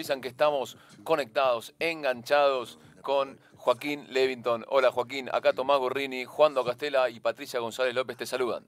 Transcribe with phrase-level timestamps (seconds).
[0.00, 4.64] avisan que estamos conectados, enganchados con Joaquín Levington.
[4.68, 8.66] Hola Joaquín, acá Tomás Gorrini, Juan Castela y Patricia González López te saludan.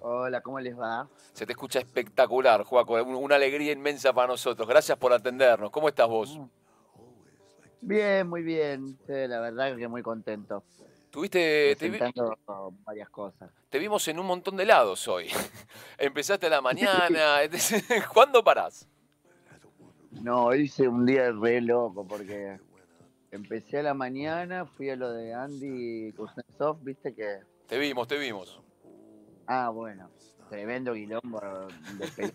[0.00, 1.06] Hola, ¿cómo les va?
[1.34, 4.66] Se te escucha espectacular, Joaco, una alegría inmensa para nosotros.
[4.66, 5.70] Gracias por atendernos.
[5.70, 6.40] ¿Cómo estás vos?
[7.82, 8.98] Bien, muy bien.
[9.06, 10.64] la verdad que muy contento.
[11.10, 11.76] Tuviste.
[11.76, 11.90] Te
[12.84, 13.50] varias cosas.
[13.68, 15.28] Te vimos en un montón de lados hoy.
[15.98, 17.40] Empezaste a la mañana.
[18.14, 18.88] ¿Cuándo parás?
[20.22, 22.58] No, hice un día re loco porque
[23.30, 27.40] empecé a la mañana, fui a lo de Andy Kuznetsov, viste que.
[27.66, 28.60] Te vimos, te vimos.
[29.46, 30.10] Ah, bueno.
[30.48, 32.32] Tremendo quilombo de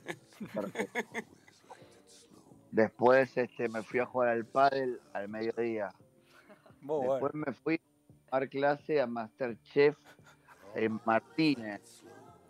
[2.72, 5.90] Después este, me fui a jugar al pádel al mediodía.
[6.82, 7.82] Después me fui
[8.30, 9.98] a dar clase a Masterchef
[10.76, 12.04] en Martínez.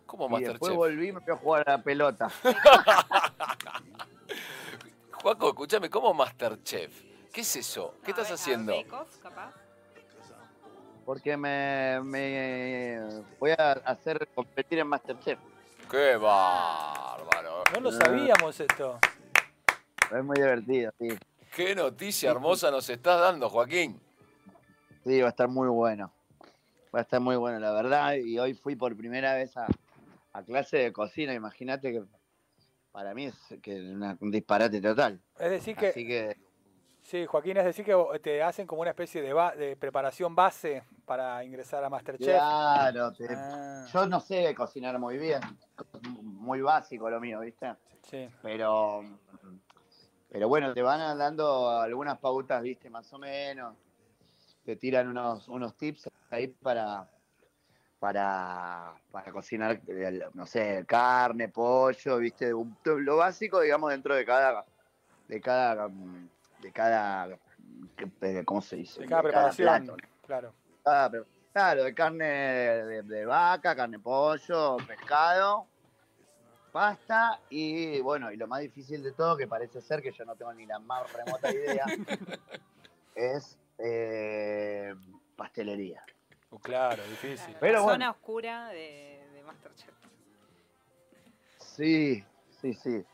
[0.06, 0.60] ¿Cómo Masterchef?
[0.60, 2.28] Después volví y me fui a jugar a la pelota.
[5.22, 7.00] Juaco, escúchame, ¿cómo Masterchef?
[7.32, 7.94] ¿Qué es eso?
[8.04, 8.74] ¿Qué estás haciendo?
[11.04, 12.98] Porque me, me
[13.38, 15.38] voy a hacer competir en Masterchef.
[15.88, 17.62] ¡Qué bárbaro!
[17.72, 18.98] No lo sabíamos esto.
[20.10, 21.08] Es muy divertido, sí.
[21.54, 24.00] Qué noticia hermosa nos estás dando, Joaquín.
[25.04, 26.12] Sí, va a estar muy bueno.
[26.92, 28.14] Va a estar muy bueno, la verdad.
[28.14, 29.66] Y hoy fui por primera vez a,
[30.44, 31.32] clase de cocina.
[31.32, 32.02] Imagínate que
[32.92, 33.74] para mí es que
[34.20, 35.20] un disparate total.
[35.38, 36.36] Es decir que, que,
[37.02, 41.44] Sí, Joaquín, es decir que te hacen como una especie de, de preparación base para
[41.44, 42.28] ingresar a Masterchef.
[42.28, 43.86] Claro, ah.
[43.92, 45.40] yo no sé cocinar muy bien.
[46.22, 47.74] Muy básico lo mío, ¿viste?
[48.08, 48.28] Sí.
[48.40, 49.02] Pero
[50.32, 53.76] pero bueno, te van dando algunas pautas, viste, más o menos.
[54.64, 57.06] Te tiran unos, unos tips ahí para,
[58.02, 59.80] para, para cocinar,
[60.34, 64.64] no sé, carne, pollo, viste, lo básico, digamos, dentro de cada,
[65.28, 65.88] de cada,
[66.60, 67.38] de cada,
[68.44, 69.02] ¿cómo se dice?
[69.02, 70.52] De cada preparación, claro.
[70.82, 75.68] claro, de carne de, vaca, carne pollo, pescado
[76.72, 80.34] pasta y bueno, y lo más difícil de todo, que parece ser que yo no
[80.34, 81.84] tengo ni la más remota idea,
[83.14, 84.92] es eh,
[85.36, 86.02] pastelería.
[86.52, 87.56] Uh, claro, difícil.
[87.58, 89.94] Pero la zona oscura de, de, Masterchef.
[91.58, 92.24] Sí,
[92.60, 93.04] sí, sí.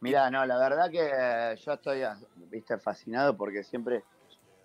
[0.00, 2.02] Mira, no, la verdad que yo estoy,
[2.36, 4.04] viste, fascinado porque siempre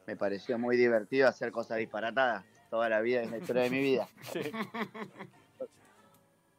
[0.06, 3.82] me pareció muy divertido hacer cosas disparatadas toda la vida, en la historia de mi
[3.82, 4.08] vida.
[4.32, 4.52] Sí.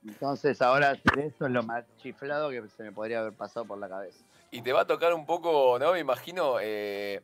[0.07, 3.79] Entonces ahora hacer eso es lo más chiflado que se me podría haber pasado por
[3.79, 4.23] la cabeza.
[4.51, 5.93] Y te va a tocar un poco, ¿no?
[5.93, 7.23] Me imagino eh,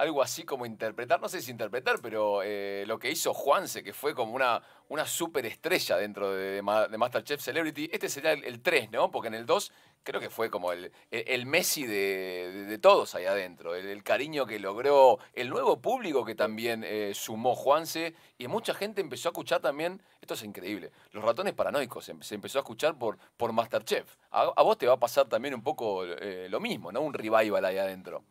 [0.00, 3.92] algo así como interpretar, no sé si interpretar, pero eh, lo que hizo Juanse, que
[3.92, 7.90] fue como una, una superestrella dentro de, Masterchef Celebrity.
[7.92, 9.10] Este sería el, 3, ¿no?
[9.10, 9.70] Porque en el 2
[10.02, 15.18] creo que fue como el, el Messi de, todos ahí adentro, el, cariño que logró,
[15.34, 20.00] el nuevo público que también eh, sumó Juanse, y mucha gente empezó a escuchar también,
[20.22, 24.16] esto es increíble, los ratones paranoicos se, empezó a escuchar por, por Masterchef.
[24.30, 27.02] A, vos te va a pasar también un poco eh, lo mismo, ¿no?
[27.02, 28.24] Un revival ahí adentro.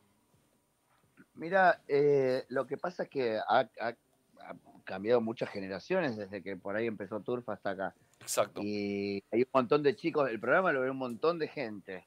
[1.39, 3.69] Mira, eh, lo que pasa es que ha,
[4.83, 7.95] cambiado muchas generaciones desde que por ahí empezó Turf hasta acá.
[8.19, 8.59] Exacto.
[8.61, 12.05] Y hay un montón de chicos, el programa lo ve un montón de gente.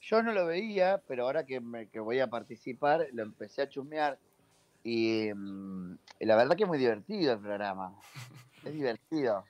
[0.00, 4.18] Yo no lo veía, pero ahora que, voy a participar, lo empecé a chusmear.
[4.84, 7.98] Y, mm, la verdad que es muy divertido el programa.
[8.62, 9.42] Es divertido.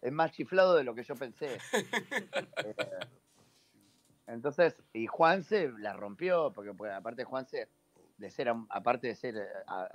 [0.00, 1.58] Es más chiflado de lo que yo pensé.
[2.64, 2.74] Eh,
[4.26, 7.68] entonces, y Juanse la rompió, porque pues, aparte Juanse
[8.24, 9.46] de ser, aparte de ser eh,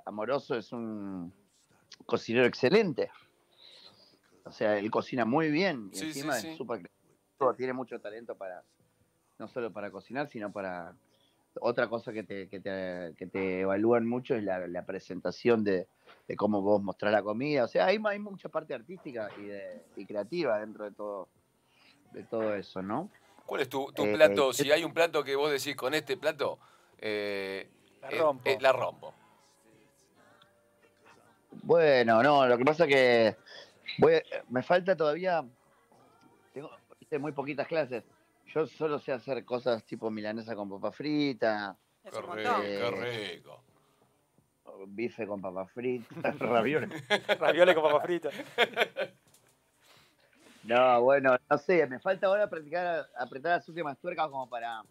[0.05, 1.33] amoroso, es un
[2.05, 3.09] cocinero excelente.
[4.45, 6.89] O sea, él cocina muy bien y encima es súper
[7.55, 8.63] tiene mucho talento para,
[9.37, 10.93] no solo para cocinar, sino para
[11.61, 15.87] otra cosa que te, que te, evalúan mucho es la, presentación de,
[16.37, 17.63] cómo vos mostrás la comida.
[17.63, 21.29] O sea, hay, hay mucha parte artística y, de, creativa dentro de todo,
[22.11, 23.09] de todo eso, ¿no?
[23.45, 24.53] ¿Cuál es tu, eh, plato?
[24.53, 26.59] si hay un plato que vos decís con este plato,
[26.99, 27.69] eh,
[28.01, 28.49] la eh, rompo.
[28.49, 29.13] Eh, la rompo.
[31.63, 33.35] Bueno, no, lo que pasa es que
[34.49, 35.43] me falta todavía,
[36.53, 36.71] tengo
[37.19, 38.03] muy poquitas clases.
[38.47, 41.77] Yo solo sé hacer cosas tipo milanesa con papa frita.
[42.03, 43.63] Qué rico, qué rico.
[44.87, 46.89] Bife con papa frita, ravioles.
[47.39, 48.29] ravioles con papa frita.
[50.63, 54.83] No, bueno, no sé, me falta ahora practicar, apretar las últimas tuercas como para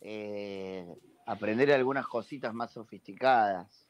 [0.00, 0.86] eh,
[1.26, 3.88] aprender algunas cositas más sofisticadas.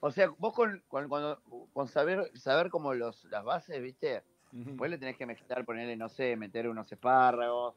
[0.00, 4.22] O sea, vos con, con, saber, saber como los, las bases, ¿viste?
[4.52, 7.74] Vos le tenés que mezclar, ponerle, no sé, meter unos espárragos,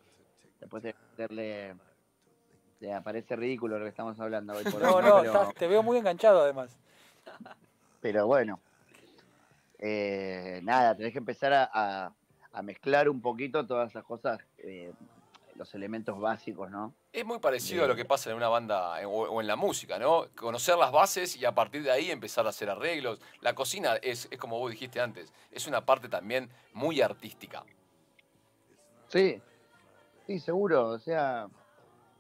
[0.60, 1.76] después de meterle
[2.80, 5.68] Ya, parece ridículo lo que estamos hablando hoy por No, hoy, no, pero, estás- te
[5.68, 6.76] veo muy enganchado además.
[8.00, 8.60] pero bueno.
[9.80, 12.14] Eh, nada, tenés que empezar a, a-
[12.54, 14.94] a mezclar un poquito todas esas cosas, eh,
[15.56, 16.94] los elementos básicos, ¿no?
[17.12, 20.00] Es muy parecido a lo que pasa en una banda eh, o, en la música,
[20.00, 20.28] ¿no?
[20.36, 23.20] Conocer las bases y a partir de ahí empezar a hacer arreglos.
[23.42, 27.64] La cocina es, es como vos dijiste antes, es una parte también muy artística.
[29.08, 29.42] Sí,
[30.26, 30.90] sí, seguro.
[30.90, 31.48] O sea,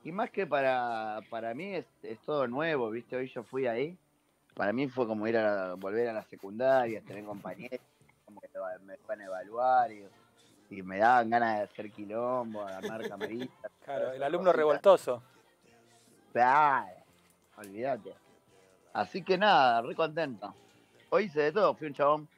[0.04, 3.16] y más que para, para mí es, es todo nuevo, ¿viste?
[3.16, 3.98] Hoy yo fui ahí.
[4.54, 7.80] Para mí fue como ir a volver a la secundaria, tener compañeros,
[8.26, 8.50] como que
[8.86, 10.06] me van a evaluar y,
[10.74, 13.72] y me daban ganas de hacer quilombo, armar camaritas.
[13.84, 14.56] Claro, el alumno cositas.
[14.56, 15.24] revoltoso.
[16.32, 17.04] Claro,
[17.58, 18.16] olvídate.
[18.94, 20.54] Así que nada, re contento.
[21.10, 22.30] Hoy hice de todo, fui un chabón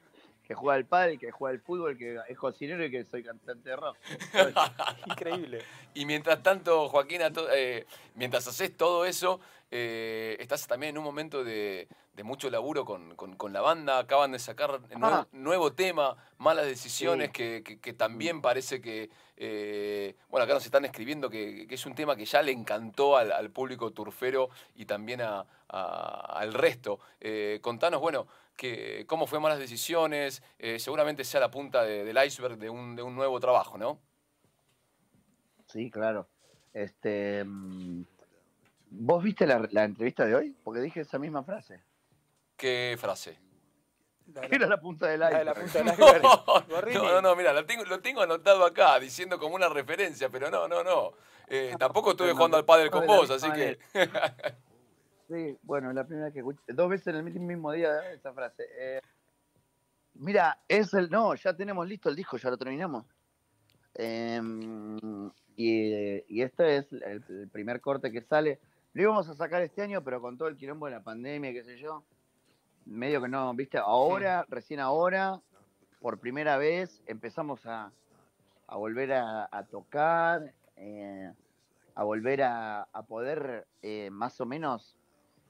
[0.46, 3.70] que juega al pádel, que juega al fútbol, que es cocinero y que soy cantante
[3.70, 3.98] de rock.
[5.08, 5.64] Increíble.
[5.94, 9.40] Y mientras tanto, Joaquín, a to- eh, mientras haces todo eso,
[9.72, 14.00] eh, estás también en un momento de, de mucho laburo con, con- con la banda.
[14.00, 15.28] Acaban de sacar nuevo, Ah.
[15.32, 17.34] nuevo tema, Malas Decisiones, Sí.
[17.34, 19.10] que, que- que también parece que.
[19.38, 23.18] eh, bueno, acá nos están escribiendo que, que es un tema que ya le encantó
[23.18, 27.00] al, al público turfero y también a- a- al resto.
[27.20, 30.42] Eh, contanos, bueno, que, cómo fue Malas Decisiones.
[30.60, 34.00] eh, seguramente sea la punta de- del iceberg de un, de un nuevo trabajo, ¿no?
[35.68, 36.28] Sí, claro.
[36.74, 38.04] Este, mm,
[38.92, 40.56] ¿Vos viste la, la entrevista de hoy?
[40.64, 41.82] Porque dije esa misma frase.
[42.56, 43.38] ¿Qué frase?
[44.50, 45.44] Era la punta del aire.
[45.44, 45.88] la punta del
[46.94, 50.50] No, no, no, mira, lo tengo, lo tengo anotado acá, diciendo como una referencia, pero
[50.50, 51.12] no, no, no.
[51.48, 53.78] Eh, tampoco estuve jugando al pádel no con vos, así que...
[55.28, 56.60] Sí, bueno, la primera vez que escuché.
[56.68, 58.64] Dos veces en el mismo- día esa frase.
[58.78, 59.02] Eh,
[60.16, 61.10] mira, es el.
[61.10, 63.06] No, ya tenemos listo el disco, ya lo terminamos.
[63.96, 68.60] Em, y, y este es el, el primer corte que sale.
[68.94, 71.64] Lo íbamos a sacar este año, pero con todo el quilombo de la pandemia, qué
[71.64, 72.04] sé yo.
[72.86, 75.42] Medio que no, viste, ahora, recién ahora,
[76.00, 77.92] por primera vez, empezamos a,
[78.68, 81.34] a volver a, a tocar, eh,
[81.96, 84.96] a volver a, a poder eh, más o menos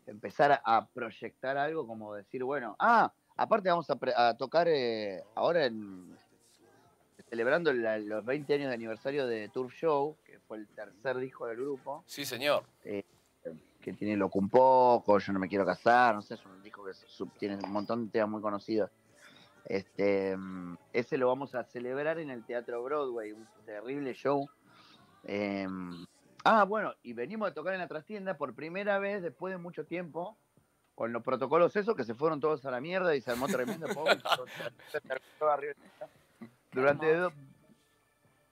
[0.07, 6.18] empezar a, proyectar algo como decir, bueno, ah, aparte vamos a, tocar eh, ahora en
[7.30, 11.48] celebrando la- los 20 años de aniversario de Turf Show, que fue el tercer disco
[11.48, 12.63] del grupo, Sí, señor.
[12.81, 16.84] que tiene Loco un poco, Yo no me quiero casar, no sé, es un disco
[16.84, 18.90] que sub- tiene un montón de temas muy conocidos.
[19.63, 20.36] Este,
[20.94, 24.48] ese lo vamos a celebrar en el Teatro Broadway, un terrible show.
[25.24, 26.05] Em,
[26.45, 29.86] ah, bueno, y venimos a tocar en la trastienda por primera vez después de mucho
[29.86, 30.38] tiempo,
[30.95, 33.88] con los protocolos esos que se fueron todos a la mierda y se armó tremendo
[33.94, 34.09] poco.
[36.71, 37.33] Durante do-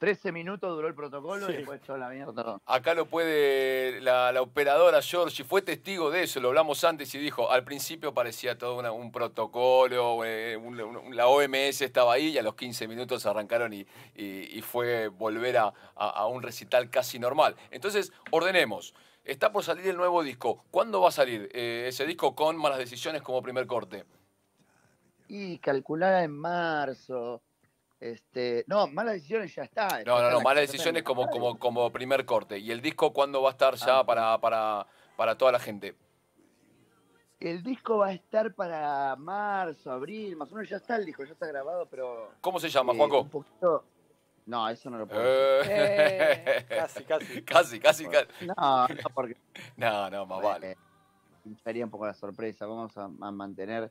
[0.03, 2.59] 13 minutos duró el protocolo y después toda la mierda.
[2.65, 7.19] Acá lo puede la, la operadora Georgie, fue testigo de eso, lo hablamos antes y
[7.19, 12.31] dijo, al principio parecía todo una- un protocolo, eh, un- un- la OMS estaba ahí
[12.31, 16.43] y a los 15 minutos arrancaron y, y- y fue volver a, a- a un
[16.43, 17.55] recital casi normal.
[17.71, 18.93] Entonces, ordenemos.
[19.23, 20.65] Está por salir el nuevo disco.
[20.69, 24.03] ¿Cuándo va a salir eh, ese disco con Malas Decisiones como primer corte?
[25.29, 27.41] Y calculada en marzo.
[28.03, 29.87] Este, no, malas decisiones ya está.
[29.87, 32.57] No, está no, no, la- Malas Decisiones como, como, como primer corte.
[32.59, 34.05] ¿Y el disco cuándo va a estar ya Ah.
[34.05, 34.85] para, para,
[35.15, 35.95] para toda la gente?
[37.39, 41.23] El disco va a estar para marzo, abril, más o menos ya está el disco,
[41.23, 42.31] ya está grabado, pero.
[42.41, 43.21] ¿Cómo se llama, eh, Juaco?
[43.21, 43.85] Un poquito.
[44.47, 45.21] No, eso no lo puedo
[45.59, 45.71] decir.
[45.73, 47.41] Eh, Casi, casi.
[47.43, 48.45] casi, casi, casi.
[48.47, 49.37] No, no, porque
[49.77, 50.71] No, no, más vale.
[50.71, 50.77] eh,
[51.41, 52.65] pincharía un poco la sorpresa.
[52.65, 53.89] Vamos a, a mantener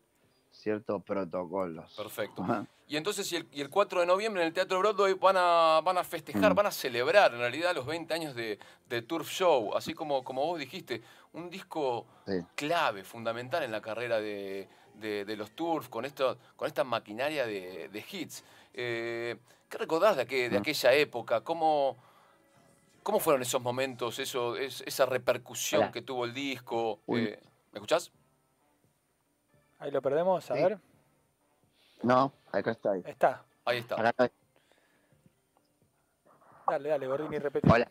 [0.52, 1.92] ciertos protocolos.
[1.96, 2.44] Perfecto.
[2.86, 5.80] Y entonces, y el, y el 4 de noviembre en el Teatro Broadway van a,
[5.82, 6.56] van a festejar, Mm.
[6.56, 10.44] van a celebrar en realidad los 20 años de, de Turf Show, así como, como
[10.44, 12.34] vos dijiste, un disco Sí.
[12.54, 17.46] clave, fundamental en la carrera de, de- de los Turf, con, esto, con esta maquinaria
[17.46, 18.44] de, de hits.
[18.74, 19.36] Eh,
[19.70, 20.60] ¿Qué recordás de, aquel- de Mm.
[20.60, 21.40] aquella época?
[21.40, 21.96] ¿Cómo,
[23.02, 25.92] ¿Cómo fueron esos momentos, eso, es- esa repercusión Hola.
[25.92, 27.00] que tuvo el disco?
[27.08, 27.40] Eh,
[27.72, 28.12] ¿Me escuchás?
[29.82, 30.62] Ahí lo perdemos, a Sí.
[30.62, 30.78] ver.
[32.04, 32.92] No, acá está.
[32.92, 33.02] ahí.
[33.04, 33.44] Está.
[33.64, 33.96] Ahí está.
[33.96, 34.30] Acá está.
[36.68, 37.68] Dale, dale, Gorrini, repete.
[37.68, 37.90] Hola.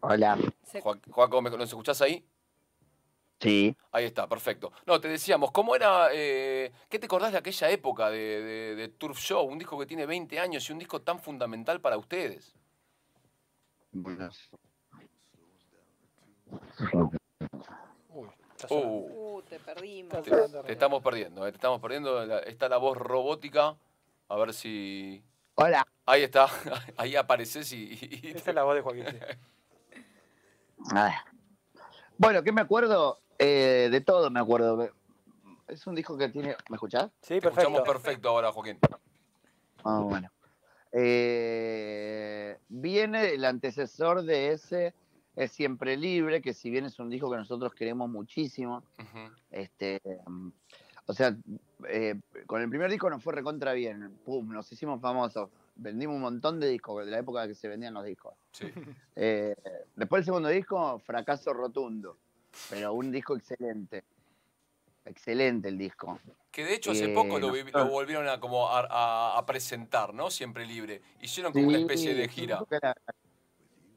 [0.00, 0.36] Hola.
[0.36, 2.24] ¿me- ¿nos escuchás ahí?
[3.40, 3.76] Sí.
[3.90, 4.70] Ahí está, perfecto.
[4.86, 8.88] No, te decíamos, ¿cómo era, eh, qué te acordás de aquella época de, de- de
[8.90, 9.44] Turf Show?
[9.46, 12.54] Un disco que tiene 20 años y un disco tan fundamental para ustedes.
[13.90, 14.30] Bueno,
[16.92, 17.18] Uy,
[18.64, 18.74] está.
[18.74, 20.14] Uh, Uh, te perdimos.
[20.14, 22.24] Está te, estamos perdiendo, eh, te estamos perdiendo.
[22.24, 23.76] La- está la voz robótica.
[24.28, 25.22] A ver si...
[25.56, 25.86] Hola.
[26.06, 26.46] Ahí está,
[26.96, 27.98] ahí apareces y...
[28.34, 29.04] Esa es la voz de Joaquín.
[32.18, 33.20] Bueno, ¿qué me acuerdo?
[33.38, 34.90] Eh, de todo me acuerdo.
[35.66, 36.56] Es un disco que tiene.
[36.68, 37.10] ¿Me escuchás?
[37.22, 37.84] Sí, Te escuchamos perfecto.
[37.92, 38.78] perfecto ahora, Joaquín.
[39.84, 40.30] Ah, bueno.
[40.92, 44.94] Eh, viene el antecesor de ese,
[45.36, 48.82] es Siempre Libre, que si bien es un disco que nosotros queremos muchísimo,
[49.50, 50.48] este, mm,
[51.06, 51.36] o sea,
[51.88, 52.14] eh,
[52.46, 56.60] con el primer disco nos fue recontra bien, pum, nos hicimos famosos, vendimos un montón
[56.60, 58.34] de discos, de la época que se vendían los discos.
[58.52, 58.66] Sí.
[59.16, 59.54] Eh,
[59.94, 62.16] después el segundo disco, fracaso rotundo,
[62.70, 64.02] pero un disco excelente.
[65.04, 66.18] Excelente el disco.
[66.50, 69.38] Que de hecho hace Eh, poco lo, vi- nosotros- lo volvieron a, como a, a-
[69.38, 70.30] a presentar, ¿no?
[70.30, 71.02] Siempre libre.
[71.20, 72.58] Hicieron como una especie de gira.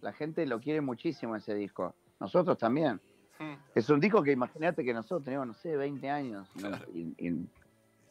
[0.02, 1.94] La, gente lo quiere muchísimo ese disco.
[2.20, 3.00] Nosotros también.
[3.40, 3.54] Mm.
[3.76, 6.50] Es un disco que imagínate que nosotros teníamos, no sé, 20 años.
[6.94, 7.48] Y, y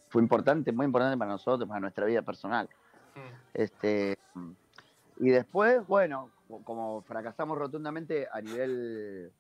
[0.09, 2.69] fue importante, muy importante para nosotros, para nuestra vida personal.
[3.14, 3.35] Mm.
[3.55, 4.19] Este,
[5.19, 6.31] y después, bueno,
[6.64, 9.33] como fracasamos rotundamente a nivel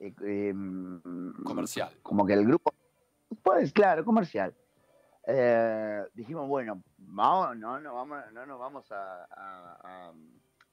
[0.00, 1.00] eh, em,
[1.44, 1.90] Comercial.
[2.02, 2.74] como que el grupo,
[3.42, 4.54] pues claro, comercial.
[5.26, 10.12] Eh, dijimos, bueno, vamos, no, no, vamos, no nos vamos a, a- a-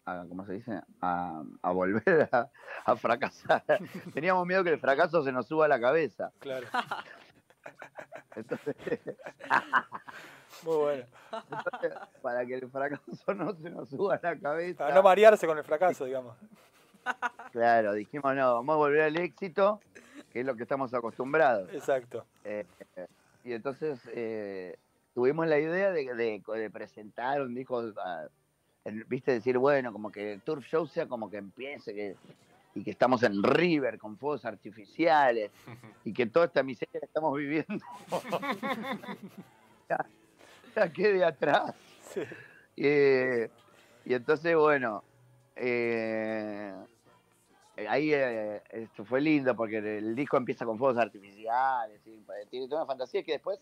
[0.05, 0.81] a- ¿cómo se dice?
[1.01, 2.49] A, a volver a,
[2.85, 3.63] a fracasar.
[4.13, 6.31] Teníamos miedo que el fracaso se nos suba a la cabeza.
[6.39, 6.67] Claro.
[8.35, 8.75] Entonces,
[10.63, 11.05] Muy bueno.
[11.49, 14.83] entonces, para que el fracaso no se nos suba a la cabeza.
[14.85, 16.35] Para no marearse con el fracaso, digamos.
[17.51, 19.79] Claro, dijimos, no, vamos a volver al éxito,
[20.31, 21.71] que es lo que estamos acostumbrados.
[21.73, 22.25] Exacto.
[22.43, 22.65] Eh,
[23.43, 24.77] y entonces eh,
[25.13, 28.27] tuvimos la idea de, de- de presentar un disco, ah,
[29.07, 32.15] viste, decir, bueno, como que el Turf Show sea como que empiece que,
[32.75, 35.51] y que estamos en River con fuegos artificiales
[36.05, 37.83] y que toda esta miseria que estamos viviendo
[39.89, 40.05] ya,
[40.75, 41.73] ya quede atrás.
[42.13, 42.21] Sí.
[42.77, 43.49] Eh,
[44.05, 45.03] y entonces, bueno,
[45.55, 46.73] eh,
[47.87, 52.19] ahí eh, esto fue lindo porque el disco empieza con fuegos artificiales, y
[52.49, 53.59] tiene toda una fantasía que después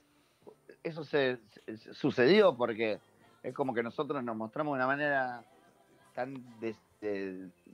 [0.83, 2.99] eso se, se- sucedió porque
[3.43, 5.43] es como que nosotros nos mostramos de una manera
[6.13, 6.75] tan, de-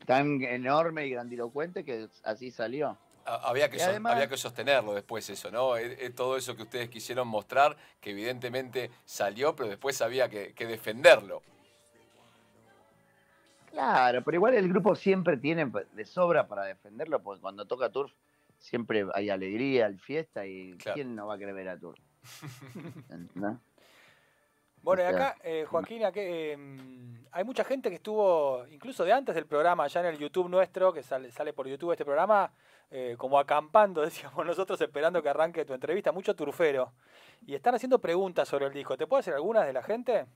[0.05, 2.97] tan enorme y grandilocuente que así salió.
[3.25, 5.75] Había que, además- había que sostenerlo después eso, ¿no?
[5.77, 10.67] Eh, todo eso que ustedes quisieron mostrar, que evidentemente salió, pero después había que, que
[10.67, 11.41] defenderlo.
[13.71, 18.13] Claro, pero igual el grupo siempre tiene de sobra para defenderlo, porque cuando toca Turf
[18.57, 20.93] siempre hay alegría, hay fiesta y Claro.
[20.95, 21.99] ¿quién no va a querer ver a Turf?
[23.35, 23.59] ¿No?
[24.85, 26.57] Bueno, y acá, eh, Joaquín, aquí, eh,
[27.31, 30.93] hay mucha gente que estuvo, incluso de antes del programa, ya en el YouTube nuestro,
[30.93, 32.51] que sale, sale por YouTube este programa,
[32.91, 36.93] eh, como acampando, decíamos nosotros, esperando que arranque tu entrevista, mucho turfero.
[37.47, 38.95] Y están haciendo preguntas sobre el disco.
[38.95, 40.27] ¿Te puedo hacer algunas de la gente?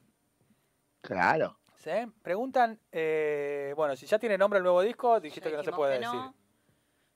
[1.02, 1.58] Claro.
[1.78, 1.92] ¿Sí?
[2.24, 5.72] Preguntan, eh, bueno, si ya tiene nombre el nuevo disco, dijiste Ya que no se
[5.72, 6.12] puede que no.
[6.14, 6.32] decir.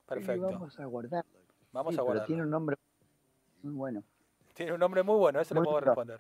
[0.06, 0.50] Perfecto.
[0.52, 1.26] Vamos a guardar.
[1.72, 2.28] Vamos Sí, a pero guardar.
[2.28, 2.78] tiene un nombre
[3.64, 4.04] muy bueno.
[4.54, 5.96] Tiene un nombre muy bueno, eso le Muy puedo lindo.
[5.96, 6.20] responder.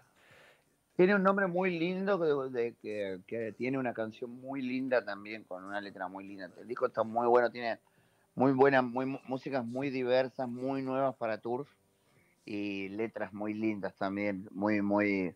[0.95, 5.43] Tiene un nombre muy lindo de, de- que, que tiene una canción muy linda también
[5.43, 6.51] con una letra muy linda.
[6.59, 7.79] El disco está muy bueno, tiene
[8.35, 11.69] muy buenas, muy mu- músicas muy diversas, muy nuevas para Turf
[12.45, 15.35] y letras muy lindas también, muy muy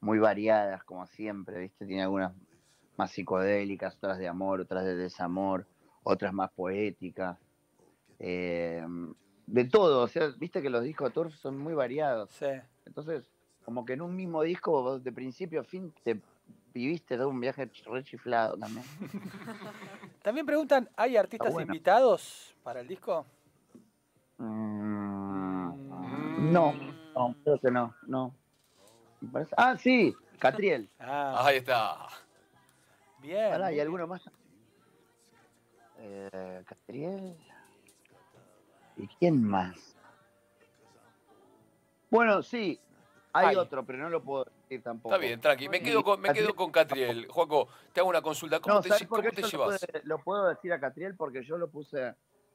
[0.00, 1.86] muy variadas como siempre, ¿viste?
[1.86, 2.32] Tiene algunas
[2.96, 5.66] más psicodélicas, otras de amor, otras de desamor,
[6.04, 7.38] otras más poéticas.
[8.18, 8.84] eh,
[9.46, 12.30] de todo, o sea, viste que los discos de Turf son muy variados.
[12.30, 12.46] Sí.
[12.86, 13.31] Entonces,
[13.64, 16.20] como que en un mismo disco, de principio a fin, te
[16.74, 18.84] viviste todo un viaje re chiflado también.
[20.22, 21.72] También preguntan, ¿hay artistas bueno.
[21.72, 23.26] invitados para el disco?
[24.38, 26.74] Mm, no,
[27.14, 28.34] no, creo que no, no.
[29.56, 30.88] Ah, sí, Catriel.
[31.00, 32.06] Ah, Ahí está.
[33.20, 33.50] bien.
[33.50, 34.22] Pará, ¿y alguno más?
[35.98, 37.36] Eh, Catriel.
[38.96, 39.96] ¿Y quién más?
[42.10, 42.78] Bueno, sí,
[43.32, 45.14] hay otro, pero no lo puedo decir tampoco.
[45.14, 45.68] Está bien, tranqui.
[45.68, 47.26] Me quedo con, me quedo con Catriel.
[47.28, 48.60] Joaco, te hago una consulta.
[48.60, 49.80] ¿Cómo No, te, ¿sabes lle- por cómo te lo, llevas?
[49.86, 51.14] puede- lo puedo decir a Catriel?
[51.16, 52.14] Porque yo lo puse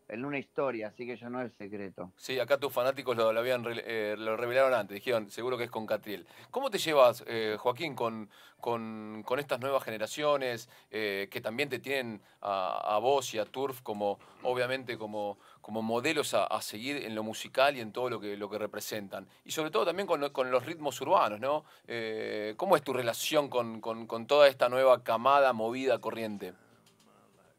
[0.10, 2.12] en una historia, así que ya no es secreto.
[2.16, 5.86] Sí, acá tus fanáticos lo, habían eh, lo revelaron antes, dijeron, seguro que es con
[5.86, 6.26] Catriel.
[6.50, 12.22] ¿Cómo te llevas, eh, Joaquín, con, con, estas nuevas generaciones eh, que también te tienen
[12.42, 17.76] a, vos y a Turf como, obviamente, como, como modelos a, seguir en lo musical
[17.76, 19.28] y en todo lo que, lo que representan?
[19.44, 21.66] Y sobre todo también con, con los ritmos urbanos, ¿no?
[21.88, 26.54] Eh, ¿Cómo es tu relación con- con toda esta nueva camada, movida, corriente?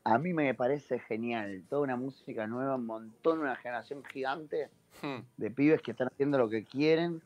[0.08, 4.70] A mí me parece genial, toda una música nueva, un montón, una generación gigante
[5.02, 7.22] Hmm, de pibes que están haciendo lo que quieren,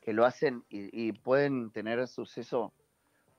[0.00, 2.72] que lo hacen y, y pueden tener suceso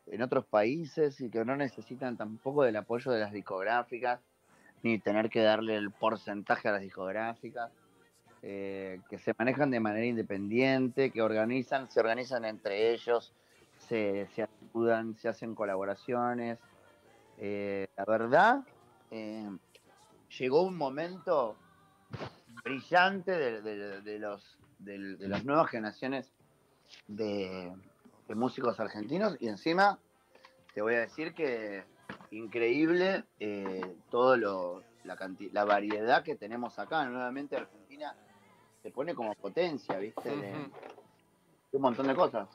[0.08, 4.20] en otros países y que no necesitan tampoco del apoyo de las discográficas
[4.84, 7.72] ni tener que darle el porcentaje a las discográficas,
[8.44, 13.34] eh, que se manejan de manera independiente, que organizan, se organizan entre ellos,
[13.78, 16.60] se, se ayudan, se hacen colaboraciones.
[17.38, 18.64] Eh, la verdad,
[19.12, 19.50] eh,
[20.40, 21.56] llegó un momento
[22.64, 26.32] brillante de, de- de los, de, de las nuevas generaciones
[27.08, 27.74] de,
[28.36, 30.00] músicos argentinos y encima
[30.74, 31.86] te voy a decir que
[32.32, 37.06] increíble eh, todo lo, la, canti- la variedad que tenemos acá.
[37.06, 38.14] Nuevamente Argentina
[38.84, 40.30] se pone como potencia, ¿viste?
[40.36, 40.54] De,
[41.72, 42.48] un montón de cosas.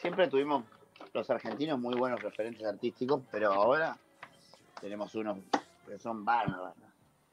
[0.00, 0.64] Siempre tuvimos
[1.12, 3.96] los argentinos muy buenos referentes artísticos, pero ahora
[4.80, 5.38] tenemos unos
[5.86, 6.74] que son bárbaros.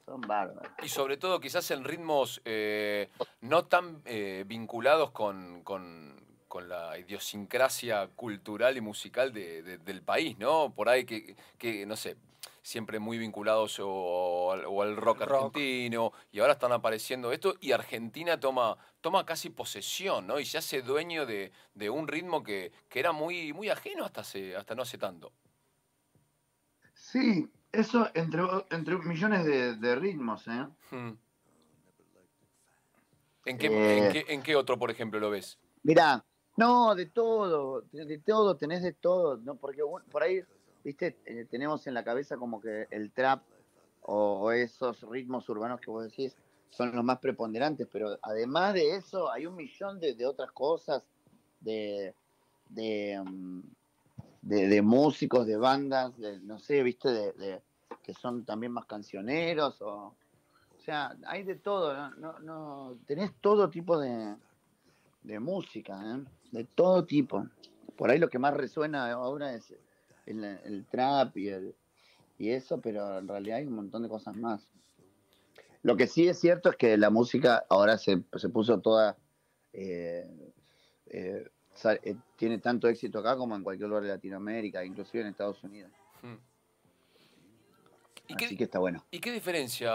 [0.05, 0.71] Son bárbaros.
[0.83, 3.09] Y sobre todo quizás en ritmos eh,
[3.41, 10.03] no tan eh, vinculados con, con- con la idiosincrasia cultural y musical de- de- del
[10.03, 10.71] país, ¿no?
[10.75, 12.15] Por ahí que, que, no sé,
[12.61, 15.31] siempre muy vinculados o, al- o al rock, Rock.
[15.55, 20.39] argentino, y ahora están apareciendo esto, y Argentina toma, toma casi posesión, ¿no?
[20.39, 24.21] Y se hace dueño de, de un ritmo que, que era muy, muy ajeno hasta,
[24.21, 25.31] hace, hasta no hace tanto.
[26.93, 30.67] Sí, eso entre, entre millones de, de ritmos, ¿eh?
[30.91, 31.11] Hmm.
[33.45, 33.97] ¿En qué, Eh.
[34.07, 35.59] en qué- en qué otro, por ejemplo, lo ves?
[35.83, 36.23] Mirá,
[36.55, 39.55] no, de todo, de todo, tenés de todo, ¿no?
[39.55, 40.41] Porque por ahí,
[40.83, 43.43] viste, Eh, tenemos en la cabeza como que el trap
[44.03, 46.35] o, o esos ritmos urbanos que vos decís
[46.69, 51.03] son los más preponderantes, pero además de eso hay un millón de, de otras cosas,
[51.59, 52.13] de,
[52.69, 53.59] de, mm,
[54.43, 57.61] de, de músicos, de bandas, de, no sé, viste, de,
[58.03, 60.15] que son también más cancioneros, o,
[60.77, 62.39] o sea, hay de todo, ¿no?
[62.39, 64.35] no, tenés todo tipo de,
[65.23, 66.23] de música, ¿eh?
[66.51, 67.47] de todo tipo.
[67.95, 69.73] Por ahí lo que más resuena ahora es
[70.25, 71.75] el, el trap y, el,
[72.37, 74.67] y eso, pero en realidad hay un montón de cosas más.
[75.83, 79.17] Lo que sí es cierto es que la música ahora se, se puso toda...
[79.73, 80.53] eh,
[81.07, 81.49] eh,
[82.03, 85.91] eh, tiene tanto éxito acá como en cualquier lugar de Latinoamérica, inclusive en Estados Unidos.
[86.21, 86.35] Hmm.
[88.27, 89.03] ¿Y Así qué, que está bueno.
[89.11, 89.91] ¿Y qué diferencia,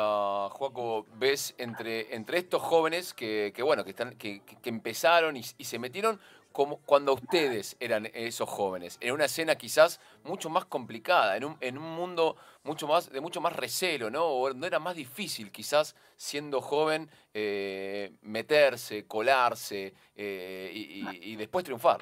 [0.51, 5.37] Joaco, ves entre, entre estos jóvenes que, que, bueno, que, están, que, que- que empezaron
[5.37, 6.21] y, y se metieron
[6.53, 11.57] como cuando ustedes eran esos jóvenes, en una escena quizás mucho más complicada, en un,
[11.61, 14.25] en un mundo mucho más, de mucho más recelo, ¿no?
[14.27, 22.01] O donde era más difícil quizás siendo joven eh, meterse, colarse eh, y después triunfar.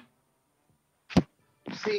[1.85, 1.99] Sí,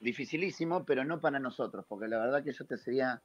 [0.00, 3.20] dificilísimo, pero no para nosotros, porque la verdad que yo te sería,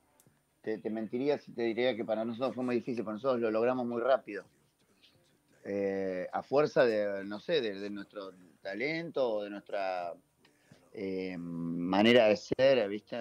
[0.61, 3.51] te, te mentiría si te diría que para nosotros fue muy difícil, para nosotros lo
[3.51, 4.45] logramos muy rápido.
[5.67, 10.13] Eh, a fuerza de, no sé, de, de nuestro talento o de nuestra
[10.93, 13.17] eh, manera de ser, ¿viste?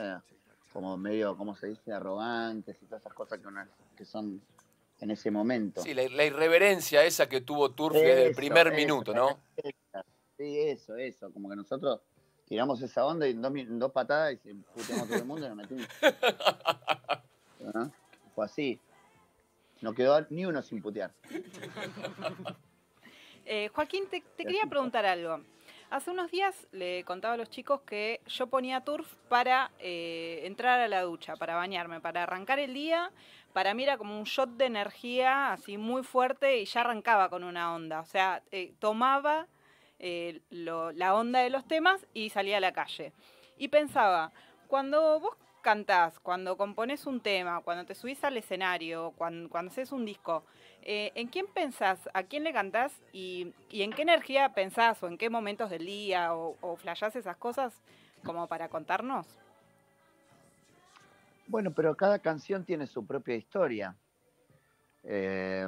[0.72, 1.92] Como medio, ¿cómo se dice?
[1.92, 4.42] Arrogantes y todas esas cosas que, una- que son
[5.00, 5.80] en ese momento.
[5.82, 9.40] Sí, la, la irreverencia esa que tuvo Turf desde el primer eso, minuto, ¿no?
[10.36, 11.32] Sí, eso, eso.
[11.32, 12.00] Como que nosotros
[12.46, 15.24] tiramos esa onda y en dos, en dos patadas y se puteamos a todo el
[15.24, 15.86] mundo y nos metimos.
[18.34, 18.78] Fue así.
[19.84, 21.12] No quedó ni uno sin putear.
[23.46, 25.42] Eh, Joaquín, te, te quería preguntar algo.
[25.90, 30.80] Hace unos días le contaba a los chicos que yo ponía turf para eh, entrar
[30.80, 33.10] a la ducha, para bañarme, para arrancar el día.
[33.52, 37.44] Para mí era como un shot de energía así muy fuerte y ya arrancaba con
[37.44, 38.00] una onda.
[38.00, 39.46] O sea, eh, tomaba
[39.98, 43.12] eh, lo- la onda de los temas y salía a la calle.
[43.58, 44.32] Y pensaba,
[44.68, 50.04] cuando vos cantás, cuando componés un tema, cuando te subís al escenario, cuando, haces un
[50.04, 50.44] disco,
[50.86, 51.98] eh, ¿En quién pensás?
[52.12, 52.92] ¿A quién le cantás?
[53.10, 55.02] Y, y en qué energía pensás?
[55.02, 56.34] ¿O en qué momentos del día?
[56.34, 57.72] ¿O, o flashás esas cosas
[58.22, 59.26] como para contarnos?
[61.46, 63.96] Bueno, pero cada canción tiene su propia historia.
[65.04, 65.66] Eh,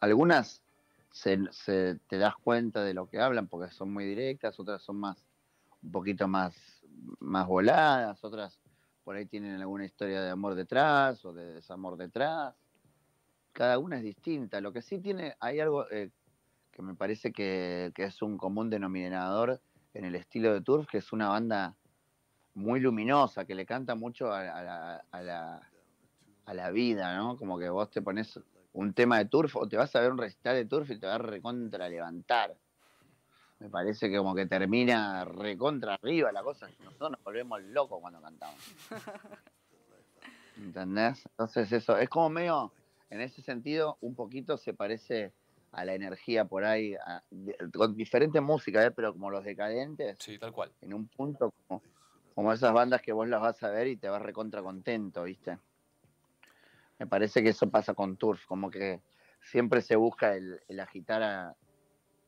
[0.00, 0.62] algunas
[1.12, 5.24] se- te das cuenta de lo que hablan porque son muy directas, otras son más
[5.82, 6.73] un poquito más,
[7.20, 8.60] más voladas, otras
[9.04, 12.54] por ahí tienen alguna historia de amor detrás o de desamor detrás.
[13.52, 14.60] Cada una es distinta.
[14.60, 16.10] Lo que sí tiene, hay algo eh,
[16.72, 19.60] que me parece que, que es un común denominador
[19.92, 21.76] en el estilo de Turf, que es una banda
[22.54, 25.70] muy luminosa, que le canta mucho a, la, a, la,
[26.46, 27.36] a la vida, ¿no?
[27.36, 28.40] Como que vos te pones
[28.72, 31.06] un tema de turf o te vas a ver un recital de turf y te
[31.06, 32.56] vas a recontra levantar.
[33.64, 36.68] Me parece que como que termina recontra arriba la cosa.
[36.84, 38.58] Nosotros nos volvemos locos cuando cantamos.
[40.58, 41.24] ¿Entendés?
[41.30, 42.74] Entonces eso, es como medio,
[43.08, 45.32] en ese sentido, un poquito se parece
[45.72, 48.90] a la energía por ahí, a- de- con diferente música, ¿eh?
[48.90, 50.70] pero como los decadentes Sí, tal cual.
[50.82, 51.82] en un punto como,
[52.34, 55.58] como esas bandas que vos las vas a ver y te vas recontra contento, ¿viste?
[56.98, 59.00] Me parece que eso pasa con Turf, como que
[59.40, 61.56] siempre se busca el, el agitar a...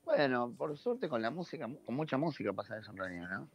[0.07, 3.49] Bueno, por suerte con la música, con mucha música pasa eso en realidad, ¿no?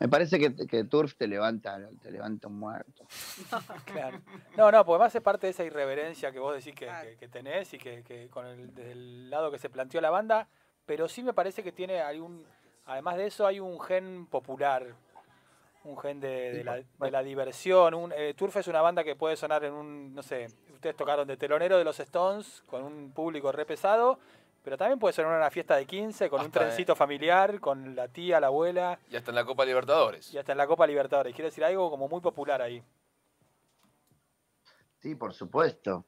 [0.00, 3.04] Me parece que, que Turf te levanta, te levanta un muerto.
[3.86, 4.20] Claro.
[4.56, 7.08] No, no, porque además es parte de esa irreverencia que vos decís que, Claro.
[7.10, 10.10] que- que tenés y que, que con el, desde el lado que se planteó la
[10.10, 10.48] banda,
[10.86, 12.44] pero sí me parece que tiene algún,
[12.86, 14.86] además de eso hay un gen popular,
[15.84, 17.94] un gen de, de la, de la diversión.
[17.94, 21.26] Un, eh, Turf es una banda que puede sonar en un, no sé, ustedes tocaron
[21.28, 24.18] de telonero de los Stones con un público re pesado,
[24.66, 26.64] pero también puede sonar en una fiesta de 15 con un Hasta, eh.
[26.64, 30.34] trencito familiar, con la tía, la abuela Y hasta en la Copa Libertadores.
[30.34, 31.32] y hasta en la Copa Libertadores.
[31.36, 32.82] Quiero decir algo como muy popular ahí.
[34.98, 36.06] Sí, por supuesto.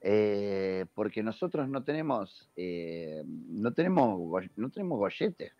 [0.00, 4.18] Eh, porque nosotros no tenemos, eh, no tenemos,
[4.56, 5.52] no tenemos gollete.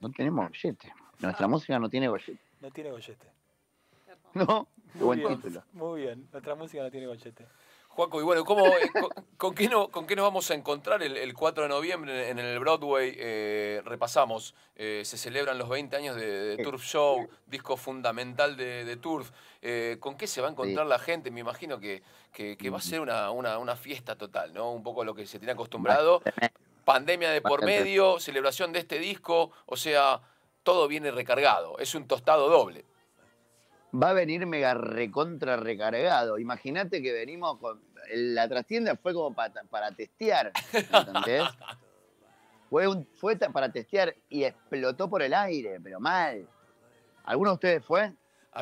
[0.00, 0.92] No tenemos gollete.
[1.20, 2.40] Nuestra música no tiene gollete.
[2.60, 3.28] No tiene gollete.
[4.34, 5.62] No, qué Muy buen bien, título.
[5.72, 7.46] Muy bien, nuestra música no tiene gollete.
[7.90, 8.90] Juaco, y bueno, ¿cómo, eh,
[9.42, 12.38] con, qué no, ¿con qué nos vamos a encontrar el, el 4 de noviembre en
[12.38, 13.12] el Broadway?
[13.18, 16.56] Eh, repasamos, eh, se celebran los 20 años de, de.
[16.62, 19.32] Turf Show, disco fundamental de, de Turf.
[19.60, 21.32] Eh, ¿Con qué se va a encontrar la gente?
[21.32, 22.02] Me imagino que,
[22.32, 24.70] que- que va a ser una, una- una fiesta total, ¿no?
[24.72, 26.22] Un poco lo que se tiene acostumbrado.
[26.84, 30.20] Pandemia de por medio, celebración de este disco, o sea,
[30.62, 31.78] todo viene recargado.
[31.80, 32.84] Es un tostado doble.
[33.94, 36.38] Va a venir mega recontra recargado.
[36.38, 37.91] Imagínate que venimos con.
[38.14, 40.52] La trastienda fue como para, para testear.
[40.72, 41.44] ¿Entendés?
[42.70, 46.46] Fue, un, fue para testear y explotó por el aire, pero mal.
[47.24, 48.12] ¿Alguno de ustedes fue?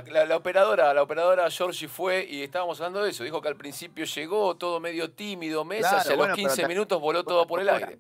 [0.08, 3.24] La, la operadora, la operadora Georgie fue y estábamos hablando de eso.
[3.24, 6.48] Dijo que al principio llegó todo medio tímido, mesas, Claro, y a bueno, los pero
[6.48, 7.98] 15 ta- minutos voló todo por el aire.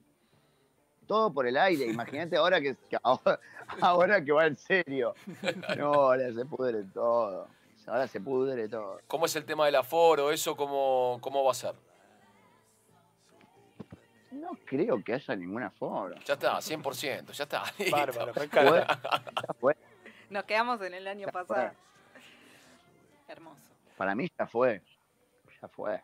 [1.06, 1.86] todo por el aire.
[1.86, 3.40] Imagínate ahora que, que ahora,
[3.80, 5.14] ahora que va en serio.
[5.76, 7.48] No, ahora se pudre todo.
[7.90, 9.00] Ahora se pudre todo.
[9.08, 10.30] ¿Cómo es el tema del aforo?
[10.30, 11.74] ¿Eso cómo, cómo va a ser?
[14.30, 16.14] No creo que haya ninguna forma.
[16.24, 17.64] Ya está, 100%, ya está.
[17.90, 18.96] Bárbaro, me encanta.
[19.58, 19.76] Fue.
[20.28, 21.72] Nos quedamos en el año Ya pasado.
[23.26, 23.74] Hermoso.
[23.96, 24.80] Para mí ya fue.
[25.60, 26.00] Ya fue.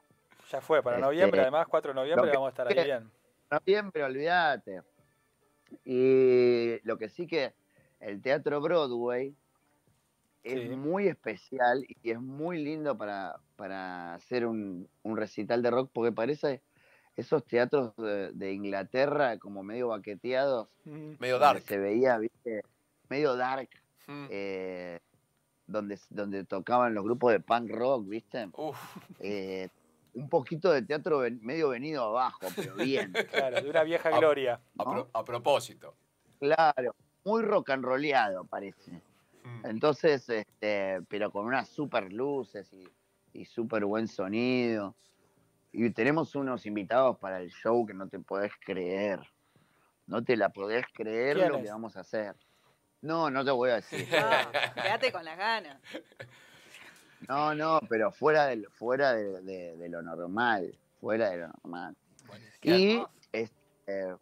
[0.51, 3.09] Ya fue, para Este, noviembre, además 4 de noviembre vamos a estar ahí bien.
[3.49, 4.83] Noviembre, olvídate.
[5.85, 7.55] Y lo que sí que
[8.01, 9.37] el Teatro Broadway
[10.46, 10.76] es Sí.
[10.76, 16.12] muy especial y es muy lindo para, para hacer un, un recital de rock porque
[16.12, 16.62] parece
[17.16, 20.68] esos teatros de, de Inglaterra como medio baqueteados.
[20.85, 21.62] Mm, Medio dark.
[21.62, 22.62] Se veía, viste,
[23.09, 23.68] medio dark,
[24.09, 24.26] Mm.
[24.30, 25.00] eh,
[25.66, 28.48] donde, donde tocaban los grupos de punk rock, viste.
[28.52, 28.78] Uf,
[29.18, 29.68] Eh,
[30.14, 33.12] un poquito de teatro ven- medio venido abajo, pero bien.
[33.50, 34.61] Claro, de una vieja gloria.
[34.78, 34.90] a, ¿no?
[34.92, 35.94] pro- a propósito.
[36.38, 38.92] Claro, muy rock and rolleado parece.
[39.46, 39.66] Mm.
[39.66, 42.88] Entonces, este, pero con unas super luces y,
[43.32, 44.94] y súper buen sonido.
[45.72, 49.20] Y tenemos unos invitados para el show que no te podés creer.
[50.06, 52.35] No te la podés creer lo que vamos a hacer.
[53.02, 54.06] No, no te voy a decir.
[54.12, 55.78] Ah, quédate con las ganas.
[57.28, 60.76] No, no, pero fuera de, fuera de, de- de lo normal.
[61.00, 61.96] Fuera de lo normal.
[62.62, 64.16] Y este,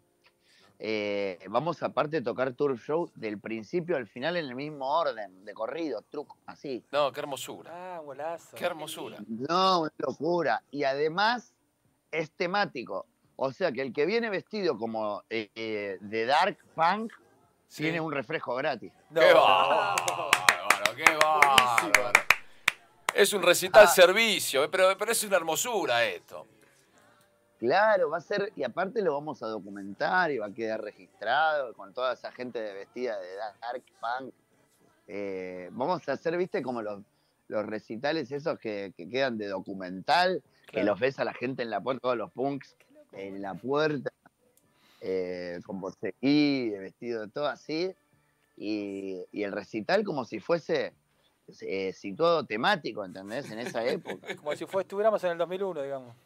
[0.79, 5.45] eh, vamos aparte a tocar tour show del principio al final en el mismo orden,
[5.45, 6.85] de corrido, truco, así.
[6.93, 7.71] No, qué hermosura.
[7.97, 8.57] Ah, golazo.
[8.57, 9.19] Qué hermosura.
[9.29, 10.63] No, una locura.
[10.71, 11.55] Y además
[12.11, 13.07] es temático.
[13.37, 17.13] O sea que el que viene vestido como eh, eh, de dark punk
[17.67, 17.83] Sí.
[17.83, 18.93] tiene un refresco gratis.
[19.11, 20.31] No, ¡Qué bárbaro!
[20.95, 22.13] ¡Qué bárbaro!
[23.13, 23.89] Es un recital Ah.
[23.89, 26.47] servicio, pero, pero es una hermosura esto.
[27.59, 31.73] Claro, va a ser, y aparte lo vamos a documentar y va a quedar registrado
[31.75, 34.35] con toda esa gente de vestida de dark punk.
[35.07, 37.03] Eh, vamos a hacer, viste, como los,
[37.49, 41.71] los recitales esos que, que quedan de documental, que los ves a la gente en
[41.71, 42.77] la puerta, todos los punks
[43.13, 44.11] en la puerta,
[45.01, 47.95] eh, con borseguí, vestido de todo así,
[48.57, 50.93] y, y el recital como si fuese
[51.61, 53.51] eh, situado temático, ¿entendés?
[53.51, 54.35] En esa época.
[54.37, 56.17] Como si fue, estuviéramos en el 2001, digamos.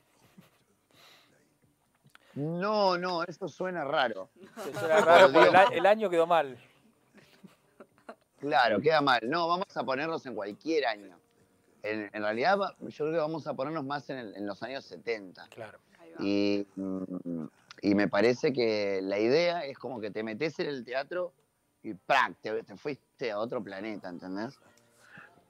[2.38, 4.31] No, no, eso suena raro.
[4.64, 6.57] Que suena raro, porque el, año quedó mal.
[8.38, 9.20] Claro, queda mal.
[9.24, 11.18] No, vamos a ponernos en cualquier año.
[11.83, 14.85] En, en realidad, yo creo que vamos a ponernos más en, el- en los años
[14.85, 15.48] 70.
[15.48, 15.79] Claro.
[15.98, 16.24] Ahí va.
[16.24, 17.46] Y, mm,
[17.83, 21.33] y me parece que la idea es como que te metes en el teatro
[21.83, 22.37] y ¡prac!
[22.40, 24.59] Te, te fuiste a otro planeta, ¿entendés?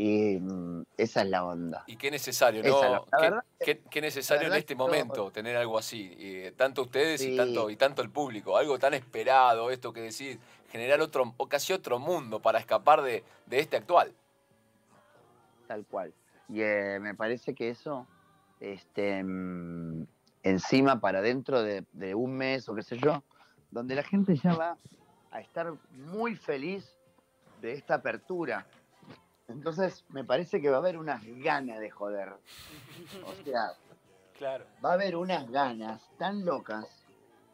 [0.00, 1.82] Y mm, esa es la onda.
[1.88, 2.80] Y qué necesario, Esa, ¿no?
[2.82, 6.14] la- la qué, verdad- qué- qué necesario en este momento tener algo así.
[6.18, 8.56] eh, tanto ustedes y tanto, y tanto el público.
[8.56, 10.38] Algo tan esperado, esto que decir,
[10.70, 14.14] generar otro, o casi otro mundo para escapar de, de este actual.
[15.66, 16.14] Tal cual.
[16.48, 18.06] Y eh, me parece que eso
[18.60, 20.06] este, mm,
[20.44, 23.22] encima para dentro de, de un mes o qué sé yo,
[23.72, 24.76] donde la gente ya va
[25.32, 26.96] a estar muy feliz
[27.60, 28.64] de esta apertura.
[29.48, 32.34] Entonces, me parece que va a haber unas ganas de joder.
[33.24, 33.72] O sea,
[34.36, 34.66] Claro.
[34.84, 36.86] va a haber unas ganas tan locas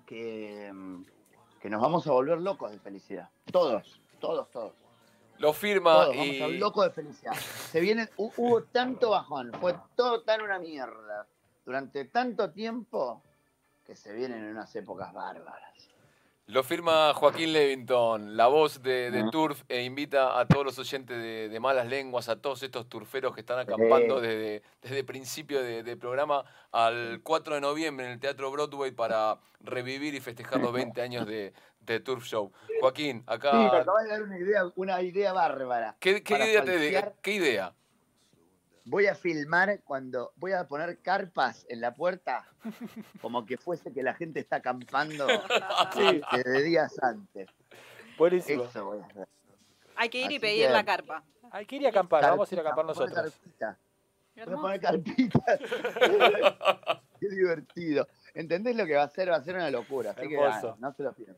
[0.07, 1.04] que, mm,
[1.61, 3.28] que nos vamos a volver locos de felicidad.
[3.50, 4.72] Todos, todos, todos.
[5.38, 6.59] Lo firma Todos vamos a y.
[6.59, 7.33] locos de felicidad.
[7.35, 11.26] Se viene, hu- hubo tanto bajón, fue todo tan una mierda
[11.64, 13.22] durante tanto tiempo
[13.85, 15.90] que se vienen unas épocas bárbaras.
[16.46, 19.30] Lo firma Joaquín Levington, la voz de, de.
[19.30, 23.35] Turf, e invita a todos los oyentes de, de Malas Lenguas, a todos estos turferos
[23.35, 24.26] que están acampando Sí.
[24.26, 28.90] desde, desde el principio de, de programa al 4 de noviembre en el Teatro Broadway
[28.90, 32.52] para revivir y festejar los 20 años de, de Turf Show.
[32.80, 33.66] Joaquín, Sí, me acá.
[33.78, 35.96] acabas de dar una idea, una idea bárbara.
[35.98, 37.12] ¿Qué, qué idea te de-.
[37.22, 37.72] ¿Qué idea?
[38.87, 42.47] Voy a filmar cuando voy a poner carpas en la puerta,
[43.23, 45.27] como que fuese que la gente está acampando
[45.94, 46.20] Sí.
[46.37, 47.49] desde días antes.
[48.18, 48.64] Buenísimo.
[48.64, 49.29] Eso voy a hacer.
[49.97, 51.23] Hay que ir y pedir que- la carpa.
[51.51, 53.40] Hay que ir a acampar, vamos a ir a acampar Carpita, voy a poner nosotros.
[53.40, 53.79] carpita,
[54.44, 55.61] Voy a poner carpitas.
[57.20, 58.09] Qué divertido.
[58.35, 59.31] ¿Entendés lo que va a ser?
[59.31, 60.11] Va a ser una locura.
[60.11, 61.37] Así que ah, no se lo pierdan.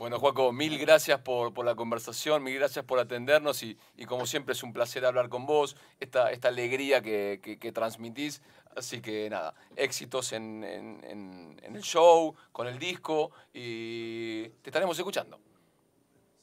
[0.00, 4.24] Bueno, Juaco, mil gracias por, por la conversación, mil gracias por atendernos y, y como
[4.24, 8.40] siempre es un placer hablar con vos, esta, esta alegría que, que- que transmitís.
[8.74, 14.70] Así que nada, éxitos en, en- en- en el show, con el disco y te
[14.70, 15.38] estaremos escuchando.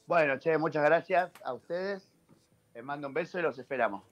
[0.05, 2.07] Bueno, che, muchas gracias a ustedes.
[2.75, 4.03] Les mando un beso y los esperamos.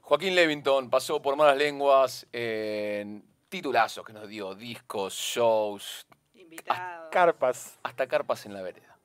[0.00, 6.06] Joaquín Levington pasó por Malas Lenguas en titulazos que nos dio, discos, shows,
[6.58, 7.10] Invitado.
[7.10, 7.78] Carpas.
[7.82, 8.97] hasta carpas en la vereda.